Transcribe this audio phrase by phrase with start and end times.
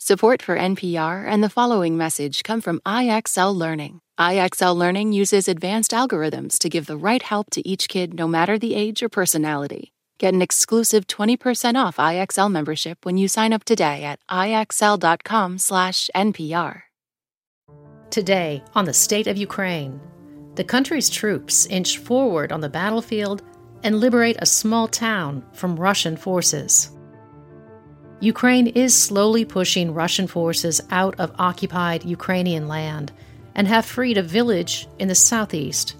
[0.00, 4.00] Support for NPR and the following message come from IXL Learning.
[4.16, 8.60] IXL Learning uses advanced algorithms to give the right help to each kid no matter
[8.60, 9.92] the age or personality.
[10.18, 16.82] Get an exclusive 20% off IXL membership when you sign up today at ixl.com/npr.
[18.10, 20.00] Today on the state of Ukraine,
[20.54, 23.42] the country's troops inch forward on the battlefield
[23.82, 26.92] and liberate a small town from Russian forces.
[28.20, 33.12] Ukraine is slowly pushing Russian forces out of occupied Ukrainian land
[33.54, 35.94] and have freed a village in the southeast.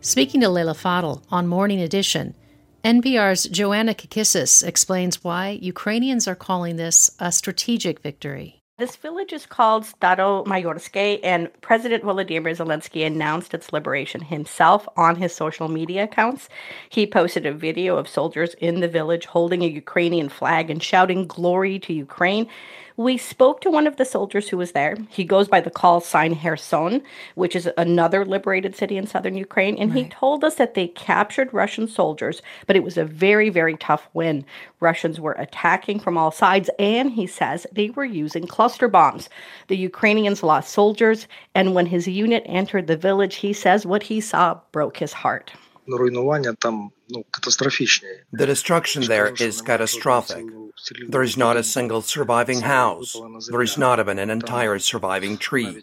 [0.00, 2.34] Speaking to Leila Fadel on Morning Edition,
[2.82, 8.61] NPR's Joanna Kakissis explains why Ukrainians are calling this a strategic victory.
[8.82, 15.32] This village is called Staromayorske, and President Volodymyr Zelensky announced its liberation himself on his
[15.32, 16.48] social media accounts.
[16.88, 21.28] He posted a video of soldiers in the village holding a Ukrainian flag and shouting
[21.28, 22.48] glory to Ukraine.
[22.96, 24.96] We spoke to one of the soldiers who was there.
[25.08, 27.02] He goes by the call sign Kherson,
[27.34, 29.78] which is another liberated city in southern Ukraine.
[29.78, 30.04] And right.
[30.04, 34.08] he told us that they captured Russian soldiers, but it was a very, very tough
[34.12, 34.44] win.
[34.80, 39.28] Russians were attacking from all sides, and he says they were using cluster bombs.
[39.68, 44.20] The Ukrainians lost soldiers, and when his unit entered the village, he says what he
[44.20, 45.52] saw broke his heart.
[48.32, 50.46] The destruction there is catastrophic.
[51.08, 53.16] There is not a single surviving house.
[53.50, 55.82] There is not even an entire surviving tree.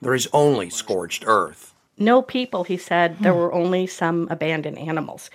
[0.00, 1.74] There is only scorched earth.
[2.00, 3.18] No people, he said.
[3.20, 3.38] There hmm.
[3.38, 5.30] were only some abandoned animals.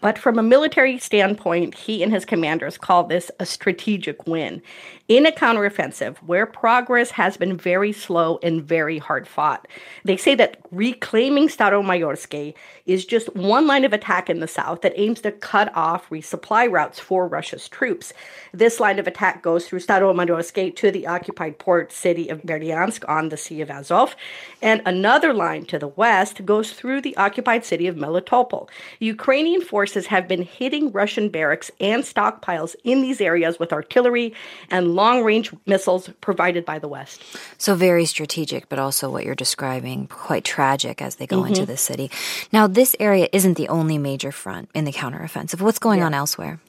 [0.00, 4.62] But from a military standpoint, he and his commanders call this a strategic win
[5.08, 9.66] in a counteroffensive where progress has been very slow and very hard fought.
[10.04, 14.92] They say that reclaiming Staromayorske is just one line of attack in the south that
[14.96, 18.12] aims to cut off resupply routes for Russia's troops.
[18.52, 23.30] This line of attack goes through Staromayorske to the occupied port city of Berdyansk on
[23.30, 24.14] the Sea of Azov,
[24.60, 28.68] and another line to the west goes through the occupied city of Melitopol.
[29.00, 34.32] Ukrainian forces have been hitting Russian barracks and stockpiles in these areas with artillery
[34.70, 37.22] and long range missiles provided by the West.
[37.58, 41.48] So, very strategic, but also what you're describing, quite tragic as they go mm-hmm.
[41.48, 42.10] into the city.
[42.52, 45.60] Now, this area isn't the only major front in the counteroffensive.
[45.60, 46.06] What's going yeah.
[46.06, 46.60] on elsewhere?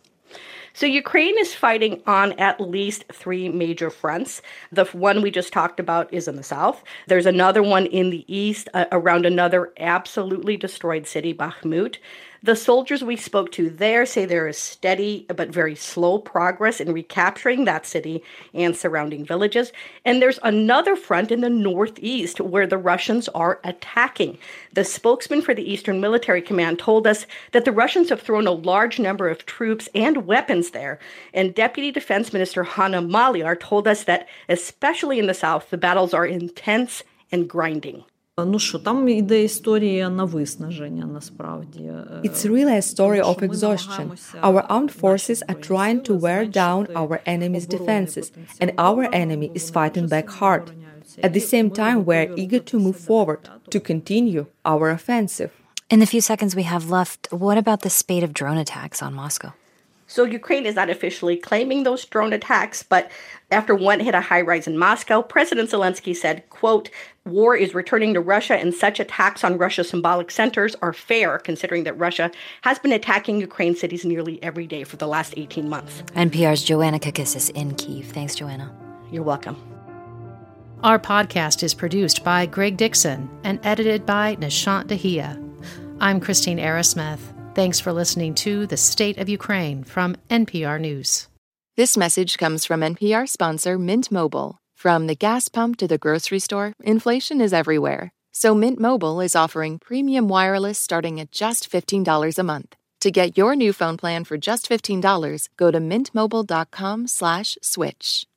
[0.80, 4.42] So Ukraine is fighting on at least three major fronts.
[4.72, 6.86] The one we just talked about is in the south.
[7.06, 11.98] There's another one in the east uh, around another absolutely destroyed city, Bakhmut.
[12.42, 16.94] The soldiers we spoke to there say there is steady but very slow progress in
[16.94, 18.24] recapturing that city
[18.54, 19.74] and surrounding villages.
[20.06, 24.38] And there's another front in the northeast where the Russians are attacking.
[24.72, 28.52] The spokesman for the Eastern Military Command told us that the Russians have thrown a
[28.52, 30.98] large number of troops and weapons there.
[31.34, 36.14] And Deputy Defense Minister Hanna Maliar told us that, especially in the south, the battles
[36.14, 38.06] are intense and grinding.
[38.39, 41.07] Ну що там іде історія на виснаження.
[41.07, 41.93] Насправді
[42.25, 44.07] It's really a story of exhaustion.
[44.43, 48.27] Our armed forces are trying to wear down our enemy's defenses,
[48.61, 50.67] and our enemy is fighting back hard.
[51.27, 53.43] At the same time, we're eager to move forward
[53.73, 54.43] to continue
[54.73, 55.51] our offensive.
[55.93, 59.12] In the few seconds we have left, what about the spate of drone attacks on
[59.23, 59.51] Moscow?
[60.09, 63.12] So Ukraine is not officially claiming those drone attacks, but
[63.52, 66.90] after one hit a high rise in Moscow, President Zelensky said, quote,
[67.25, 71.84] war is returning to Russia and such attacks on Russia's symbolic centers are fair considering
[71.84, 72.31] that Russia
[72.64, 76.02] has been attacking Ukraine cities nearly every day for the last 18 months.
[76.16, 78.08] NPR's Joanna Kakissis in Kiev.
[78.08, 78.75] Thanks, Joanna.
[79.12, 79.58] You're welcome.
[80.81, 85.38] Our podcast is produced by Greg Dixon and edited by Nishant Dahiya.
[86.00, 87.19] I'm Christine Arrowsmith.
[87.56, 91.28] Thanks for listening to The State of Ukraine from NPR News.
[91.78, 94.60] This message comes from NPR sponsor Mint Mobile.
[94.76, 98.12] From the gas pump to the grocery store, inflation is everywhere.
[98.32, 102.76] So Mint Mobile is offering premium wireless starting at just $15 a month.
[103.02, 108.28] To get your new phone plan for just $15, go to mintmobile.com/switch.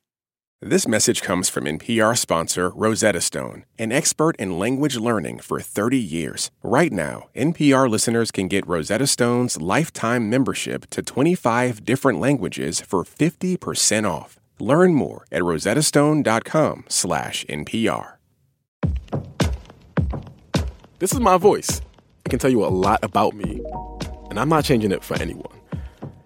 [0.65, 5.97] This message comes from NPR sponsor Rosetta Stone, an expert in language learning for 30
[5.97, 6.51] years.
[6.63, 13.03] Right now, NPR listeners can get Rosetta Stone's lifetime membership to 25 different languages for
[13.03, 14.39] 50% off.
[14.57, 18.13] Learn more at rosettastone.com/npr.
[20.99, 21.81] This is my voice.
[22.25, 23.61] It can tell you a lot about me,
[24.29, 25.59] and I'm not changing it for anyone.